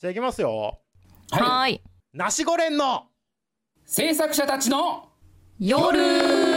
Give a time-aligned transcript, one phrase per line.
[0.00, 0.78] じゃあいきますよ。
[1.32, 1.82] はい。
[2.12, 3.06] ナシゴレンの。
[3.84, 5.08] 制作者たちの。
[5.58, 6.47] 夜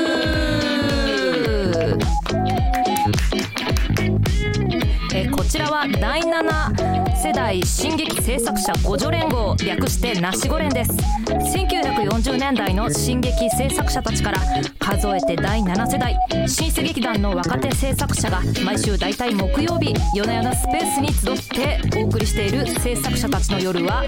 [5.52, 10.94] ちらは第7世代進撃制作者互助連合略してナシゴ連です。
[10.94, 14.40] 1940年代の進撃制作者たちから
[14.80, 16.18] 数えて第7世代
[16.48, 24.06] 新世劇団の若手制作者が毎週大体木曜日夜な夜なスペースに集ってお送りしている制作者たちの夜は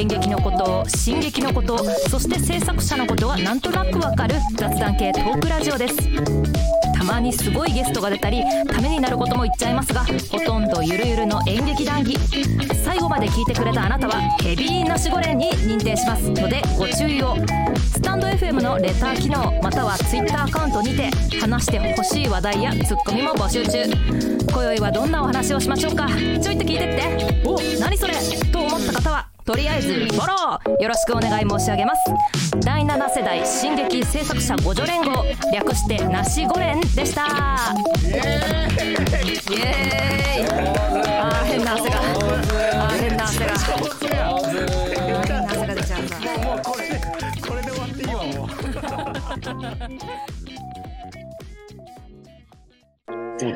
[0.00, 6.77] 演劇のこと進撃のことそして制作者のことがなんとなくわかる雑談系トークラジオです。
[7.08, 12.16] まにすごいゲストが出たりためになることも言っちゃいますがほとんどゆるゆるの演劇談義
[12.84, 16.28] 最後まで聞いてくれたあなたはヘビーナシゴレンに認定します。
[16.28, 17.36] のでご注意を。
[17.76, 23.84] スタンド FM のレター機能または Twitter アカウントにて話してほしい話題やツッコミも募集中
[24.52, 26.06] 今宵はどんなお話をしましょうか。
[26.08, 27.48] ちょいと聞いてって。
[27.48, 28.14] お何それ。
[28.52, 29.27] と思った方は。
[29.48, 32.12] とりあえずフォローよろしくお願い申し上げます。
[32.60, 37.74] 第7世代進撃制作者互助連合略してナシゴレンでした。
[38.04, 38.10] イ
[39.56, 40.46] エーイ。
[41.18, 41.96] あー変な汗が。
[41.96, 43.54] あー変な汗が。
[44.04, 47.00] 変な汗が出ちゃうんだもうこれで
[47.48, 48.48] これで終わっていいわもう。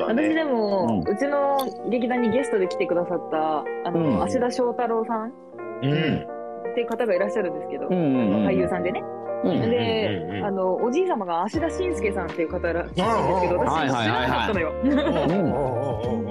[0.07, 4.23] 私でも、うちの劇団にゲストで来てくださったあの、うん。
[4.23, 5.43] 芦田翔太郎さん
[5.81, 6.33] うん。
[6.73, 9.03] っていう方がいらっしゃるんですけど、うんうんうん俳優さんでね、
[9.43, 14.73] うんで、うんうんうんあのおじい様が芦田伸介さんっていう方らしいんですけど私知らなかったのよ、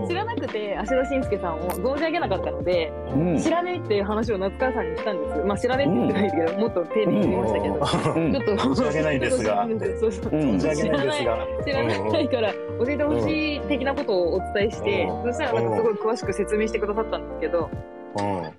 [0.07, 3.39] 知らなくて芦田伸介さんを存じ上げなかったので、うん。
[3.39, 5.41] 知らねえっていう話を夏川さんにしたんです。
[5.47, 7.75] まあ知らねえって言ってないけど、もっと丁寧に言いましたけど、
[8.17, 9.67] うんちょっと存じ上げないですが。
[9.99, 10.37] そうそうう。
[10.37, 10.41] ん。
[10.51, 11.47] 存じ上げないですが。
[11.65, 15.33] 知らないから教えてほしい的なことをお伝えして、うん。
[15.33, 18.02] そしたらなんかすごい詳しく説明してくださったんですけど、うん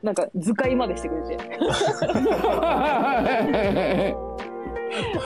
[0.02, 1.38] なんか図解までしてくれて。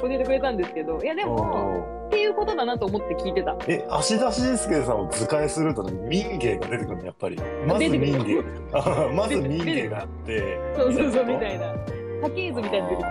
[0.01, 1.01] 教えてくれたんですけど。
[1.03, 3.55] いやでも、っていうことだなと思って聞いてた。
[3.67, 7.37] え、芦田伸介さんを図解すると民芸が出てくるのやっぱり。
[7.65, 8.41] まず民芸。
[8.73, 10.57] あまず民芸があって。
[10.77, 11.73] そうそうそうみたいな。
[12.29, 13.03] 家系図みたいなの出て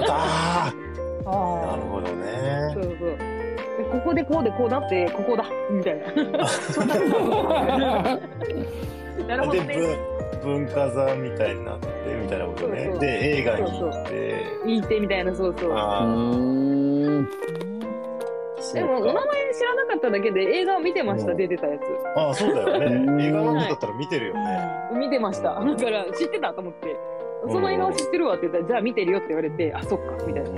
[0.00, 0.14] きた。
[0.16, 0.18] あ
[1.24, 1.30] あ、
[1.66, 2.22] なあるほどそね。
[2.70, 2.86] うそう。
[3.78, 6.04] でここでこうでこうなってここだみたいな
[9.28, 9.76] なるほで、どね。
[10.42, 11.86] 文文化座みたいになって
[12.20, 12.84] みたいなことね。
[12.84, 12.92] そう。
[12.92, 13.00] そう。
[13.00, 14.44] で、映画に行って。
[14.66, 15.68] いいってみたいなそうそう。
[18.74, 21.36] でもお名前知らなかっただけで映画を見てましたうん。
[21.36, 21.82] 出てたやつ。
[22.16, 23.16] ああ、そうだようん。
[23.16, 23.26] ね。
[23.28, 24.70] 映画のことだったら見てるよね。
[24.98, 25.54] 見てました。
[25.54, 26.96] だから知ってたと思って。
[27.48, 30.50] その映画を知ってるわって言ったら、じゃあ見てるよって言われて、あ、そっか、みたいな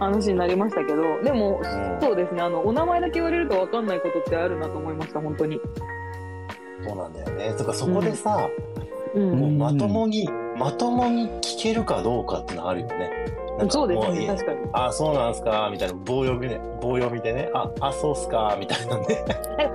[0.00, 2.00] 話になりましたけど、でも、ん。
[2.00, 5.60] そうですね、あの、お名前だけ言われると分かんないことってあるなと思いました、本当に。
[6.86, 7.54] そうなんだよね。
[7.56, 8.48] とか、そこでさ、
[9.14, 9.38] うん。
[9.38, 13.10] もうまともに、まともに聞けるかどうかってのあるよね。
[13.70, 14.58] そうですね、もいい確かに。
[14.74, 19.24] あ、そうなんすかみたいな棒読みで、棒読みでね、あ、あ、そうっすかみたいなね。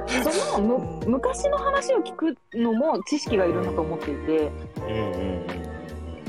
[0.07, 5.45] そのむ昔の話を聞くのも知識がいるなと思っていて、うんうん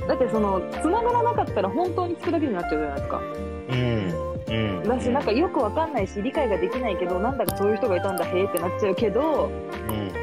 [0.00, 0.08] うん。
[0.08, 3.20] だってその、繋がらなかったら本当に聞くだけになっちゃうじゃないですか。
[3.68, 4.32] うん。
[4.48, 4.88] うん。
[4.88, 9.50] だし、なんかよくわかんないし、理解ができないけど、なんだかそういう人がいたんだ、へえってなっちゃうけど、
[9.88, 10.21] うん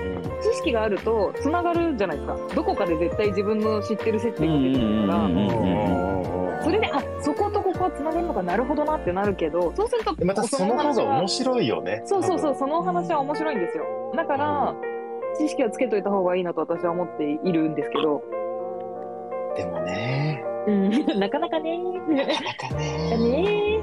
[0.59, 12.01] 識があると繋がるじゃないですかどこかで絶対自分の知ってる接点が出てくるから、それであそことここは繋がるのかなるほどなってなるけどそうするとまたその方が面白いよね。
[12.05, 14.75] そうそうそうそのお話は面白いんですよだから、
[15.37, 18.21] 知識はつけといた方がいいなと私は思っているんですけど、
[19.55, 23.17] でもね、うん、なかなかねなかなかね。
[23.17, 23.79] ね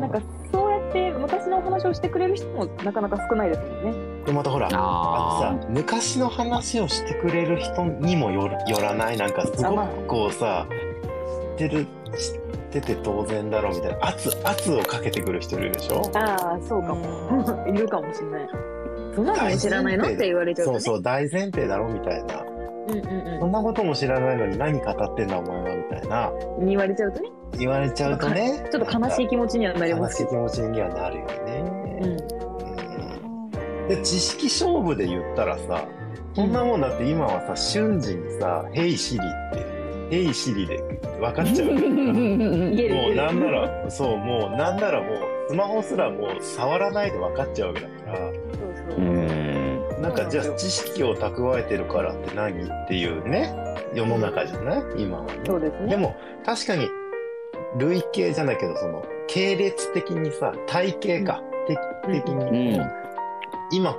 [0.00, 0.20] なんか
[0.52, 0.61] そう
[0.92, 4.24] って昔のお話をしてくれる人もなかなか少ないですもんね。
[4.26, 9.16] でまたほら、ああのさ、昔の話をしてくれる人にもよるよらない？
[9.16, 9.86] なんかすごあまあ。
[9.88, 10.66] くこうさ、
[11.58, 11.86] 知ってる、
[12.16, 16.02] 知ってて当然だろうみたいな、圧、圧をかけてくる人いるでしょ？
[16.14, 17.64] ああそうかも。
[17.68, 18.48] いるかもしれない。
[19.14, 19.50] そんなの？
[19.50, 20.04] も知らないの？
[20.04, 20.80] って言われちゃうとね。
[20.80, 22.44] そうそう、大前提だろみたいな。
[22.88, 26.30] うんうんそんなことも知らないのに何語ってんだお前はみたいな。
[26.58, 27.28] うん言われちゃうとね
[27.58, 28.66] 言われちゃうとね。
[28.70, 30.30] ちょっと悲しい気持ちにはなり悲ますけど。
[30.30, 32.00] しい気持ちにはなるよね。
[32.02, 32.12] うん。
[32.12, 32.42] うん
[33.88, 35.84] で知識勝負で言ったらさ、
[36.34, 40.78] そんなもんだって今はさ、瞬時にさ、ヘイシリって、ヘイシリで
[41.20, 41.72] 分かっちゃう。
[41.74, 43.10] も。
[43.10, 45.12] うなんなら、そう、もうなんならもう、
[45.48, 48.32] スマホすらもう触らないで分かっちゃうわけだから、そうう
[48.94, 49.00] そう。
[49.00, 49.51] ん。
[50.02, 53.54] なんかじゃあ知識を蓄えてるからって何っていうね、
[53.94, 54.82] 世の中じゃない？
[54.98, 55.32] 今はね。
[55.46, 55.88] そうですね。
[55.88, 56.88] でも、確かに、
[57.78, 61.78] 類型じゃないけど、その、系列的にさ、体型か、的
[62.24, 62.90] 的に、うん。
[63.70, 63.96] 今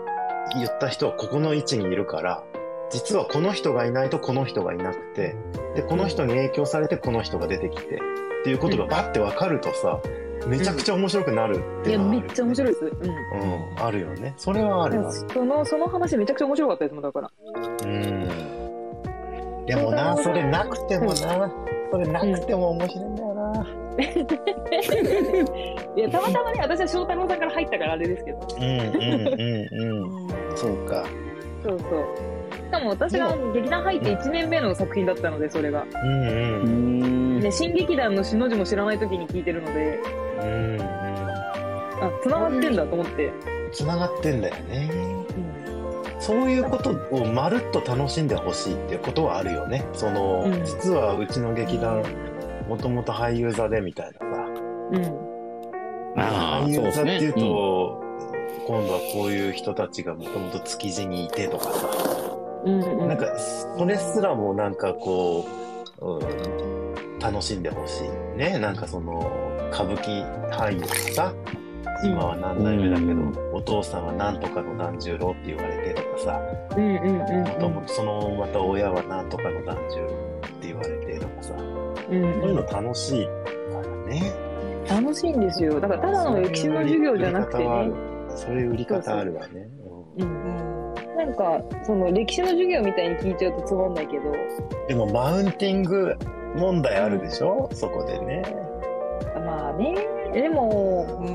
[0.56, 2.44] 言った人はここの位置にいるから、
[2.90, 5.36] 実はこの人がいないとこの人がいなくて
[5.76, 7.98] でこの人に影響されてこの人が出てきてっ
[8.44, 10.00] ていうことがバッて分かるとさ
[10.48, 12.86] めちゃくちゃ面白くなるっていうのはあるめっちゃ面白いです。
[12.86, 12.92] うん。
[12.92, 14.34] うん、あるよね。
[14.38, 17.32] それはあるわその、その話めちゃくちゃ面白かったですもん、だから。
[17.84, 18.30] うん。
[19.66, 21.52] でもなそれなくてもな。
[21.92, 23.68] それなくても面白いんだよな、
[25.96, 28.40] いや、たまたまね、私は翔太郎さんから入ったからあれですけど。
[28.58, 30.58] うん、うんうんうん。
[30.58, 31.06] そうか。
[31.64, 31.90] そうそう。
[32.52, 35.86] しかも私が劇団入って1年目の作品だったので、それが。
[36.04, 37.38] うんううん。
[37.38, 40.00] んね、新劇団のしの字も知らない時に聞いてるので、
[40.44, 40.82] うんうん。
[40.82, 43.34] あ、繋がってんだと思って。
[43.72, 44.90] つながってんだよね。
[44.92, 46.22] うん。
[46.22, 49.84] そういうことをまるっと楽しんでほしいっていうことはあるよね。
[49.94, 50.66] その、うん。
[50.66, 52.04] 実はうちの劇団
[52.68, 54.26] もともと俳優座でみたいなさ。
[54.92, 55.34] うん。
[56.16, 58.04] ああ俳優そうですね座っていうと、
[58.68, 61.90] 今度はこういう人たちがもともと築地にいてとかさ、
[62.66, 63.08] うんうん。
[63.08, 65.63] なんかそれすらもなんかこう、
[66.04, 69.20] うん、楽しんでほしいねなんかその
[69.72, 71.34] 歌舞伎俳優がさ
[72.04, 76.42] 今は何代目だけど、うんお父さんは何とかの團十郎って言われてとかさ
[76.76, 82.56] うんうんうんそのまた親は何とかの團十郎って言われてとかさうんそういううん。
[82.56, 83.32] の楽しいか
[83.82, 84.34] らね
[84.90, 85.80] 楽しいんですよ。
[85.80, 87.92] だからただの歴史の授業じゃなくてね。
[88.36, 89.70] そういう売り方あるわね。
[90.18, 90.83] うんうん。
[91.26, 94.24] なんか、その歴史の授業みたいに聞いちゃうとつまんないけど、
[94.90, 96.16] でもマウンティング
[96.56, 97.70] 問題あるでしょ？
[97.72, 98.44] そこでね。
[99.36, 99.96] まあね、
[100.34, 101.26] でも、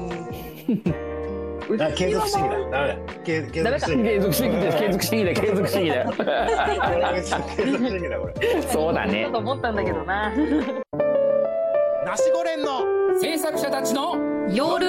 [1.71, 2.59] うあ継続主義はだ。
[2.61, 3.07] ダメだ。
[3.25, 4.05] 継続主義。
[4.05, 4.67] 継続主義だ。
[4.67, 5.31] よ継続主義だ。
[5.31, 5.97] よ継続主義だ。
[5.97, 8.19] よ継続主義だ。
[8.19, 8.35] これ。
[8.63, 9.25] そうだね。
[9.25, 10.31] だと思ったんだけどな。
[12.05, 14.17] ナシゴレンの制作者たちの
[14.51, 14.87] 夜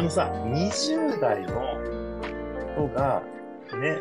[0.00, 1.48] あのさ、20代の
[2.74, 3.22] 人が
[3.78, 3.98] ね、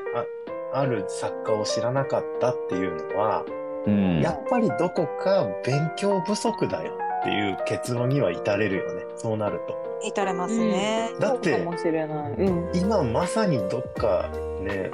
[0.73, 3.43] あある作家を知らなかったっていうのは、
[3.85, 9.03] うんやっぱりどこか勉強不足だよっていう結論には至れるよね。
[9.17, 9.75] そうなると。
[10.03, 11.09] 至れますね。
[11.19, 12.31] だってそうかもしれない。
[12.33, 12.71] うん。
[12.73, 14.29] 今まさにどっか
[14.61, 14.91] ね、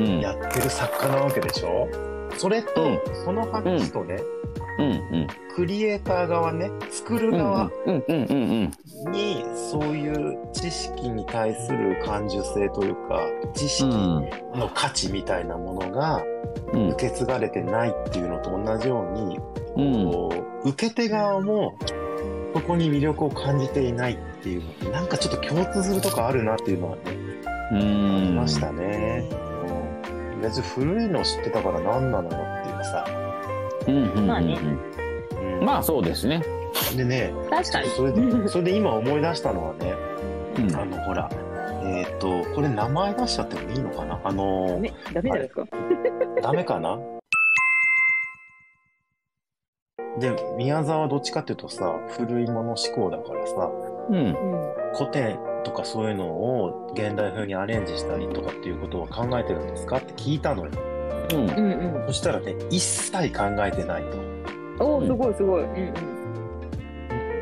[0.00, 1.88] うんやってる作家なわけでしょ？
[2.36, 4.20] それと、うんその話とね、
[4.78, 7.68] うんクリエイター側ね、作るうん側
[9.10, 13.20] に、そういう知識に対する感受性というか、
[13.54, 16.22] 知識うんの価値みたいなものが
[16.72, 19.38] うん受け継がれてないっていうのと同じように、
[19.76, 20.32] うんこ
[20.64, 21.76] う受け手側も
[22.54, 27.02] そこに魅力を感じていないっていうのなんかちょっと共通するとこあるなっていうのはね、
[27.72, 29.28] うんいましたね。
[29.32, 33.04] うん別に古いの知ってたから何なのよっていうさ。
[33.88, 34.58] うんうんうんまあね
[35.60, 36.44] うんまあそうですね
[36.96, 37.88] でね、確かに。
[37.88, 39.94] それで、それで今思い出したのはね、
[40.58, 41.28] うんあの、ほら、
[41.82, 44.20] えっ、と、これ名前出しちゃってもいいのかな？
[44.22, 45.64] あのダメ、ダメじゃないですか。
[46.42, 46.98] ダメかな？
[50.20, 53.70] で、宮沢はどっちかっていうとさ、古いもの思考だからさ、
[54.10, 54.34] うんうん。
[54.94, 59.96] 古典とかそういうのを現代風にアレンジしたりとかっていうことは考えてるんですか？
[59.96, 60.70] って聞いたのよ。
[61.32, 62.06] うんうんうん。
[62.06, 64.02] そしたらね、一切考えてない
[64.78, 64.84] と。
[64.84, 65.64] おお、すごいすごい。
[65.64, 65.70] うん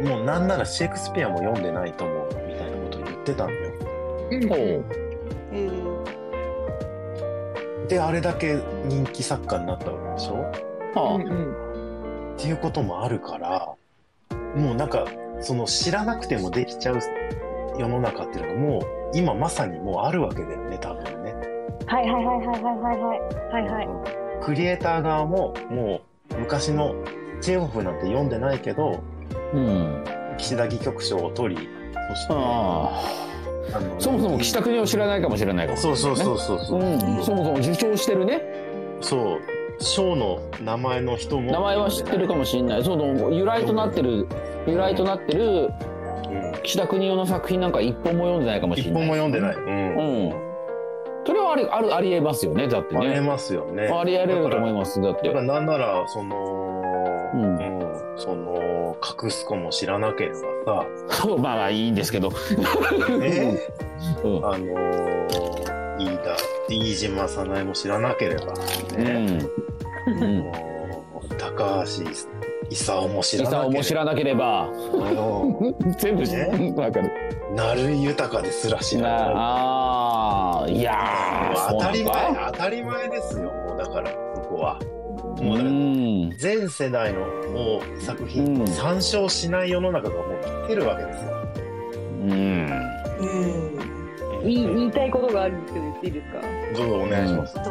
[0.00, 0.08] うん。
[0.08, 3.72] もうなんならシェイクスピアも読んでないと思うみたいなことを言ってたのよ。
[4.30, 4.84] うんほう
[5.52, 5.70] え
[7.88, 10.34] で、あれだけ人気作家になったわけでしょ？
[11.00, 12.32] はうんうん。
[12.34, 13.68] っていうこともあるから、
[14.56, 15.06] もうなんか、
[15.40, 16.98] その知らなくてもできちゃう
[17.78, 18.82] 世の中っていうのがもう
[19.14, 21.15] 今まさにもうあるわけだよね、多分ね。
[21.86, 23.20] はいはいはいはいはいはいはい。
[23.52, 23.88] はいは
[24.40, 24.44] い。
[24.44, 26.00] クリエイター側もも
[26.34, 26.94] う昔の
[27.40, 29.02] チェーホフなんて読んでないけど、
[29.52, 30.04] うん
[30.38, 31.68] 岸田戯曲賞を取り、
[32.10, 33.00] そして、あ
[33.72, 36.80] あそもそも岸田国を知らないかもしれないかもしれないねそうそうそうそうそう。
[36.80, 38.42] うんそもそも受賞してるね
[39.00, 39.40] そう。
[39.78, 41.52] 賞の名前の人も。
[41.52, 44.26] 名前は知ってるかもしれないその由来となってる
[44.66, 49.56] 由来となってるうん岸田国夫の作品なんか一本も読んでないかもし一れない本も読んでない。
[49.56, 50.30] うん。
[50.30, 50.45] うん
[51.26, 53.88] それはありあるありえますよねだってありえねますよね。
[53.88, 55.26] ありえると思いますだって。
[55.28, 56.82] だからなんなら、その、
[57.34, 57.80] ううんん、
[58.16, 60.30] その、隠す子も知らなけれ
[60.64, 62.30] ばそう まあまあいいんですけど。
[62.30, 62.38] さ、
[63.18, 63.58] ね、
[64.24, 64.36] うん。
[64.46, 66.36] あのー、飯田、
[66.68, 68.52] 飯島早苗も知らなければ、
[68.96, 69.50] うね、ん。
[70.06, 70.52] うん。
[71.38, 72.04] 高橋
[72.70, 74.68] 勲も知らなければ、伊沢も知らなければ。
[74.68, 76.72] うん 全部知ね。
[76.76, 77.10] わかる。
[77.54, 79.12] 成井豊ですら知らない。
[79.12, 80.05] ああ
[80.68, 84.78] いや当たり前、か当たり前ですよ、もうだから、そこは。
[85.38, 86.30] うもうだからん。
[86.38, 88.66] 全世代のもう作う品ん。
[88.66, 91.32] 参照しない世の中がもう来てるわけですよ。
[92.22, 92.30] うん。
[92.30, 93.76] うん。
[94.42, 96.40] 言い言いたいことがあるんですけど言っていいですか？
[96.76, 97.54] どうぞお願いします。
[97.56, 97.70] どうぞ。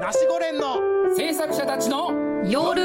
[0.00, 0.76] ナシゴレンの
[1.16, 2.10] 制作者たちの
[2.44, 2.82] 夜。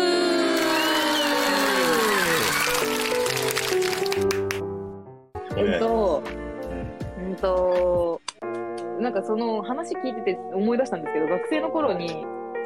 [5.58, 6.31] えっと、うん
[7.42, 8.22] と、
[9.00, 12.08] なんかその話聞いてて思い出したんですけど、学生の頃に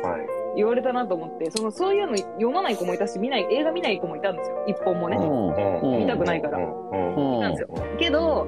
[0.04, 0.28] はい。
[0.56, 4.64] 言われたなと思って、そのそういうの読まない子もいたし、見ない、映画見ない子もいたんですよ。
[4.68, 5.18] 一本もね。
[5.18, 6.58] うん見たくないから。
[6.60, 7.40] うん。
[7.42, 7.70] なんですよ。
[7.98, 8.48] けど、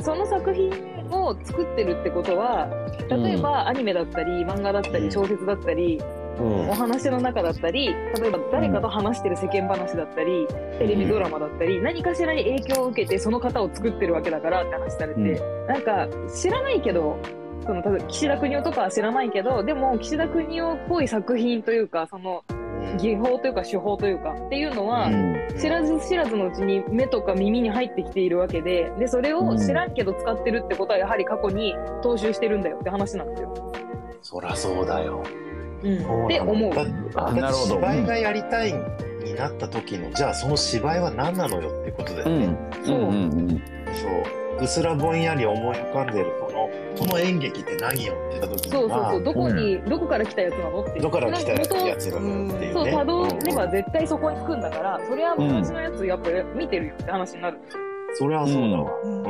[0.00, 0.70] その作品
[1.10, 2.68] を作ってるってことは、
[3.10, 10.46] 例えばアニメだったり、漫画だったり、小説だったり、うんお話の中だったり、例えば誰かと話してる世間話だったり、
[10.78, 15.66] テレビドラマだったり、何かしらに影響を受けてその方を作ってるわけだからって話されて、うん。
[15.66, 17.18] なんか知らないけど、
[17.64, 22.44] その、例えば岸田邦夫とかは知らないけど、でも岸田邦夫っぽい作品というか、その
[22.98, 25.10] 技法というか手法というかっていうのは、
[25.60, 33.72] 知らず知らずのうちに目とか耳に入ってきているわけで、で、それを知らんけど使ってるってことはやはり過去に踏襲してるんだよって話なんですよ。
[34.22, 35.22] そらそうだよ。
[35.82, 36.26] うん。
[36.26, 36.74] って思う。
[36.74, 38.72] なるほど芝居がやりたい
[39.24, 42.46] になった時の、じゃあその芝居は何なのよってことだよね。
[42.46, 44.38] うんそううんうんそう。
[44.60, 46.68] うすらぼんやり思い浮かんでるこの、
[46.98, 51.00] この演劇って何よって言った時にはそうそうそう、どこに、どこから来たやつなのって。
[51.00, 52.92] どこから来たやつ元やつなのよっていうそう、ね。
[52.92, 57.58] たどればうん絶対そこに着くんだから、それは昔のやつやっぱ見てるよって話になる。
[58.14, 58.90] それはそうだわ。
[59.04, 59.24] うんうん。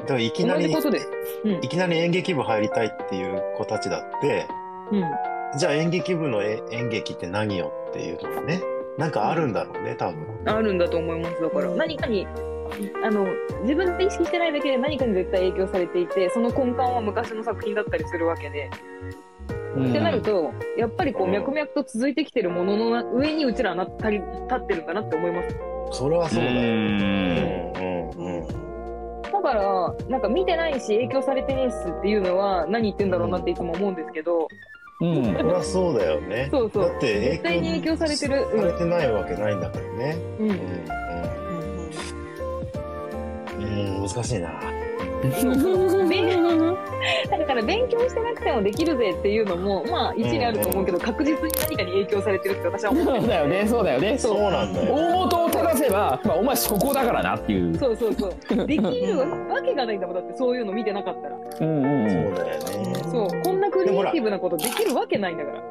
[0.00, 0.72] だからいきなり。
[0.72, 4.46] いきなり演劇部入りたいっていう子たちだって、
[4.90, 5.04] うん。
[5.56, 8.60] じゃあ演劇部のえ演劇って何よっていうのがね、
[8.98, 10.26] なんかあるんだろうね、多分。
[10.44, 11.40] あるんだと思います。
[11.40, 12.26] だから、何かに、
[13.02, 13.26] あの、
[13.62, 18.70] 自分で意識してないだけで何かに絶対影響されていて、その根幹は昔の作品だったりするわけで。
[19.76, 25.56] うんってなると、やっぱりこう、うん脈々と続いてきてるものの上にうちらはなったり、立ってるんだなって思います。
[25.92, 26.52] それはそうだよ。
[26.52, 29.22] うんうんうんうん。
[29.22, 34.48] だから、なんか見てないし影響されてねえっすっていうのは何言ってんだろうなっていつも思うんですけど、
[35.00, 36.48] うんそれはそうだよね。
[36.50, 40.16] そうそうだって絶対に影響されてるされてないわけないんだからね。
[40.40, 40.50] うん。
[40.50, 40.60] ううんん
[43.60, 44.02] うん。
[44.02, 44.78] うん、難しいな。
[46.08, 46.28] 勉
[47.30, 54.94] だから勉強してなくてもできるぜっていうのも、まあ一理あると思うけど、確実に何かに影響されてるって私は思ってそうだよねそうだよねそうなんだよ。
[54.94, 58.66] 大元を正せば、まあ、お前そこだからなっていうそうそうそう。
[58.66, 61.36] できるわけがないんだもん、だってそういうの見てなかったら。
[61.60, 62.94] うんうんうんそうだよね。
[63.10, 63.42] そう。
[63.84, 65.62] クリエイティブなことできるわけないんだから。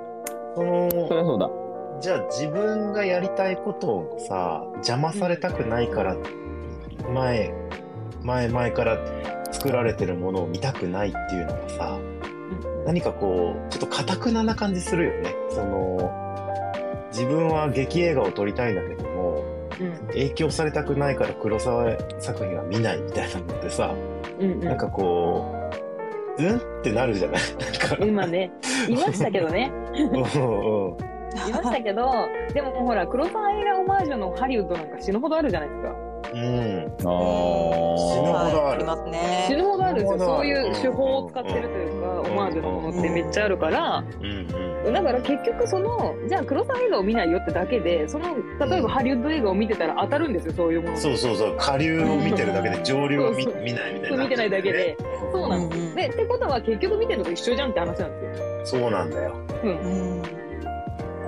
[0.56, 1.50] そそりの、ゃそうだ
[2.00, 6.16] じゃあ自分がやりたいことをさ、邪魔されたくないから、
[7.14, 7.54] 前、
[8.24, 8.98] 前々から
[9.52, 12.00] 作られてるものを見たくないっていうのがさ、
[12.86, 15.36] 何かこう、ちょっと堅くなな感じするよね。
[15.50, 16.12] その、
[17.12, 19.44] 自分は劇映画を撮りたいんだけども、
[19.80, 20.08] うん。
[20.08, 23.94] 影響されたくないから黒沢作品は見ないみたいなのってさ、
[24.40, 24.52] うん。
[24.52, 24.60] うん。
[24.62, 25.57] なんかこう、
[26.40, 26.56] うん？
[26.58, 27.42] ってなるじゃない？
[28.08, 28.52] 今ね、
[28.88, 29.72] いましたけどね。
[29.94, 30.98] うんうん
[31.48, 32.10] いましたけど、
[32.54, 35.90] でもほら、黒沢映画オマージュのハリウッドなんか死ぬほどあるじゃないですか。
[36.34, 36.86] うん。
[36.88, 39.56] あ死ぬほどあるります死ね。
[39.58, 40.20] ぬほどあるんですよ。
[40.20, 44.48] そういう手法を使ってるというか、オマージュのものってめっちゃあるから、うん
[44.94, 48.36] だから結局その、じゃあ黒沢映画を見ないよってだけで、その、
[48.70, 50.98] 例えばハリウッド映画を見てたら当たるんですよ、そういうもの。
[50.98, 54.16] そうそうそう、下流を見てるだけで上流は見そうそう見ないみたいな。
[54.16, 54.98] そう見てないだけで。
[55.32, 55.82] そうなんです。
[55.82, 58.82] うんうんで、ってことは結局見てるのと一緒じゃんって話なんですよ。
[58.82, 59.36] そうなんだよ。
[59.64, 59.70] うん。
[59.70, 60.24] うん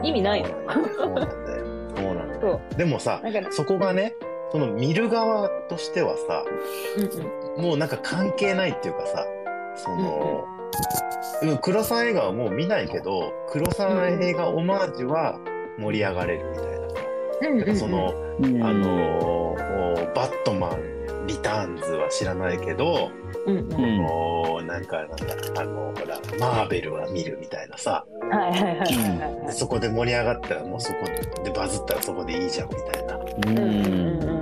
[0.04, 0.50] 意味ないの。
[0.96, 1.66] そうなんだよ。
[1.96, 2.62] そうなんだよ。
[2.78, 4.16] でもさ、そこがね、
[4.52, 6.46] その見る側としてはさ、
[6.98, 7.64] うんうん。
[7.64, 9.26] もうなんか関係ないっていうかさ、
[9.76, 10.59] その、うん
[11.62, 15.40] 黒沢映画はもう見ないけど、黒沢映画オマージュは
[15.78, 16.96] 盛り上がれるみたいなさ。
[17.42, 23.12] うんうんうんその、うんあのーバットマン、リターンズは知らないけど、
[23.46, 23.74] うんうん。
[23.74, 25.16] うんもうなんかなんだ、
[25.62, 31.06] あの、ほら、マーベルは見るみたいなさ、はいはいはいはいはいでそこで盛り上がったらもうそこ
[31.44, 33.16] でバズったらそこでいいじゃんみたいな。
[33.16, 34.40] ううんうんうんん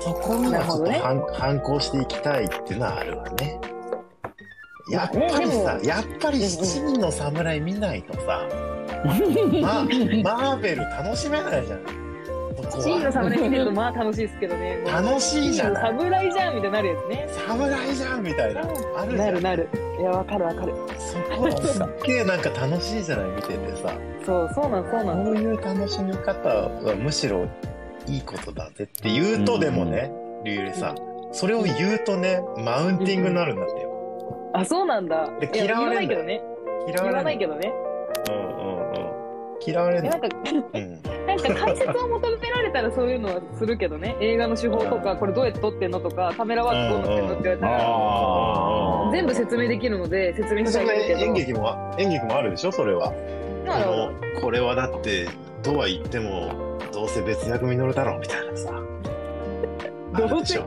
[0.00, 3.60] そこにはちょっとなるほどね反,、反抗していきたいっていうのはあるわね。
[4.90, 8.42] やっぱりねさ、でやっぱり七人の侍見ないとさ、
[9.04, 11.80] ま、マーベル楽しめないじゃん。
[12.56, 14.78] そこシーンのは侍見てるとまあ楽しいですけどね。
[14.86, 15.92] 楽しいじゃない？
[15.92, 17.28] 侍じゃんみたいになるやつね。
[17.46, 18.60] 侍じゃんみたいな。
[18.96, 19.16] ある。
[19.16, 19.68] なんるなる。
[20.00, 20.74] いや、わかるわかる。
[20.98, 23.92] そこすっげえなんか楽しいじゃない見ててさ。
[24.24, 25.24] そう、そうなん、そうなん。
[25.24, 27.46] こういう楽しみ方はむしろ
[28.06, 30.10] いいことだぜって言うとでもね、
[30.44, 30.96] リュウリさん、
[31.32, 33.85] それを言うとね、マウンティングになるんだってよ。
[34.52, 35.28] あ、そうなんだ。
[35.40, 36.42] でいや嫌われ言わないけどね。
[36.86, 37.72] 嫌言わわれないけどね。
[38.28, 39.16] うんうんうん。
[39.66, 40.28] 嫌われるのなんか、
[40.74, 41.02] うん。
[41.26, 44.16] なんか解説を求められたらそういうのはするけどね。
[44.20, 51.20] 映画の手法とか、これどうやって撮ってんのとか、カメラワークどうなってんのって言われたら、あ全部説明できるので、説明したそんないけど。
[51.20, 53.12] 演劇も、演劇もあるでしょそれは。
[53.64, 54.06] なるほど。
[54.06, 55.26] このこれはだって、
[55.62, 58.70] とは言っても、どうせ別役実るだろうみたいなさ。
[60.16, 60.62] どうしょ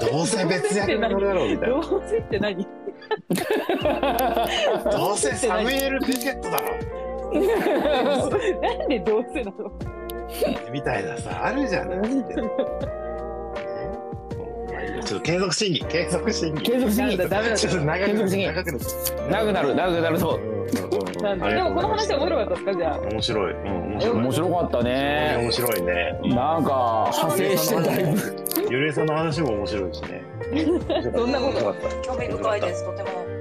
[0.00, 1.74] どうせ別役実るだろうみたいな。
[1.74, 2.66] どうせって何？
[4.90, 6.78] どうせサムエル・ベケットだろ。
[8.60, 9.72] なんでどうせなの？
[10.72, 12.00] みたいなさ、あるじゃない。
[15.04, 16.62] ちょっと継続審議、継続審議。
[16.62, 17.16] 継続審議。
[17.16, 18.84] だダメだちょっと長く長くなる。
[19.30, 20.51] 長くなる長くなるそう
[21.22, 22.98] なんだでもこの話は面白かったですかじゃあ。
[22.98, 23.52] 面白い。
[23.52, 24.16] うん、面白い。
[24.16, 26.20] 面白かったね面白いね。
[26.22, 28.20] なんか派生してだいぶ
[28.70, 30.24] ゆるえさんの話も面白いしね。
[31.14, 32.02] そんなことよかった。
[32.02, 33.31] 興味深いです、とても。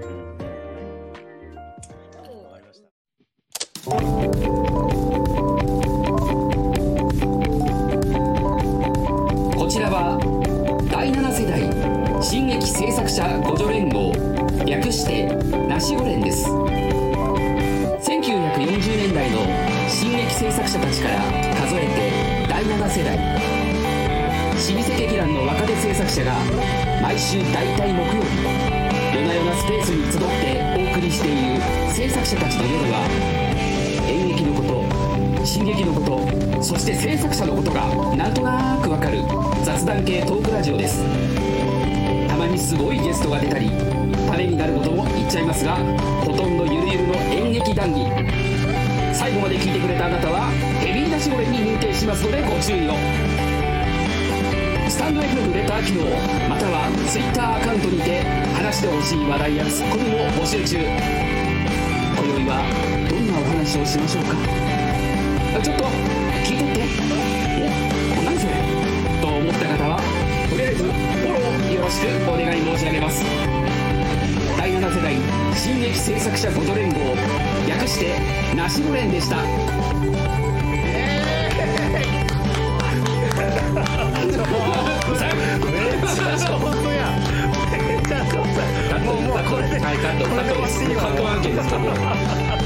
[20.72, 21.20] 者たちから
[21.60, 23.18] 数えて第7世代。
[23.18, 26.34] 老舗劇団の若手制作者が
[27.02, 28.44] 毎週大体木曜日
[29.16, 31.62] 夜な夜なスペースに集ってお送りしている
[31.92, 33.04] 制作者たちの夜は
[34.08, 36.02] 演劇のこと進撃のこ
[36.56, 39.24] とそして制作者のことがなんとなくわかる
[39.66, 41.04] 雑談系トークラジオです。
[42.30, 43.70] たまにすごいゲストが出たり
[44.30, 45.76] ためになることも言っちゃいますが
[46.24, 48.51] ほとんどゆるゆるの演劇談義。
[49.22, 50.50] 最後まで聞いてくれたあなたは
[50.82, 52.98] ヘビーナシゴレに認定しますのでご注意を
[54.90, 56.06] スタンド FM レター機能
[56.50, 58.24] または Twitter アカウントにて
[58.58, 60.78] 話してほしい話題やツッコミも募集中。
[60.82, 60.90] 今
[62.34, 62.66] 宵は
[63.10, 64.34] どんなお話をしましょうか？
[65.62, 65.84] ちょっと
[66.42, 66.82] 聞いてって
[68.18, 68.58] お何それ
[69.22, 70.02] と思った方は
[70.50, 73.22] とりあえずフォローよろしくお願い申し上げます
[75.62, 77.16] 代新劇制作者ごと連合
[77.68, 78.20] 略して
[78.56, 79.38] ナシゴレンでした。
[79.38, 79.42] う
[85.16, 85.36] ざい
[89.04, 90.26] もうもうこれではいカット。
[90.26, 90.62] カット。
[90.62, 91.30] ですカット。
[91.30, 92.61] 案件です